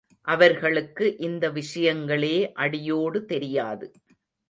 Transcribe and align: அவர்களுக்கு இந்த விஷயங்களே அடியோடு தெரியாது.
அவர்களுக்கு 0.27 1.05
இந்த 1.19 1.51
விஷயங்களே 1.51 2.35
அடியோடு 2.57 3.25
தெரியாது. 3.25 3.87